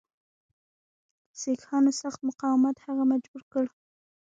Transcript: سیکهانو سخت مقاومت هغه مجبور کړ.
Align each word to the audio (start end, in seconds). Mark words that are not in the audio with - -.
سیکهانو 1.39 1.91
سخت 2.01 2.19
مقاومت 2.29 2.75
هغه 2.85 3.03
مجبور 3.11 3.41
کړ. 3.51 3.65